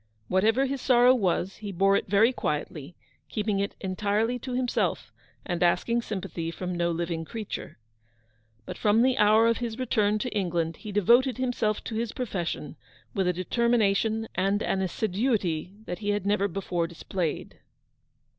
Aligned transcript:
Whatever 0.29 0.65
his 0.65 0.81
sorrow 0.81 1.13
was, 1.13 1.57
he 1.57 1.71
bore 1.71 1.95
it 1.95 2.07
very 2.07 2.33
quietly, 2.33 2.95
keeping 3.29 3.59
it 3.59 3.75
entirely 3.79 4.39
to 4.39 4.53
himself, 4.53 5.13
and 5.45 5.61
asking 5.61 6.01
sympathy 6.01 6.49
from 6.49 6.75
no 6.75 6.89
living 6.89 7.23
creature. 7.23 7.77
But 8.65 8.79
from 8.79 9.03
the 9.03 9.15
hour 9.19 9.45
of 9.45 9.57
his 9.59 9.77
return 9.77 10.17
to 10.17 10.35
England, 10.35 10.77
he 10.77 10.91
de 10.91 11.01
voted 11.01 11.37
himself 11.37 11.83
to 11.83 11.93
his 11.93 12.13
profession 12.13 12.77
with 13.13 13.27
a 13.27 13.31
determina 13.33 13.95
tion 13.95 14.27
and 14.33 14.63
an 14.63 14.81
assiduity 14.81 15.75
that 15.85 15.99
he 15.99 16.09
had 16.09 16.25
never 16.25 16.47
before 16.47 16.87
displayed. 16.87 17.59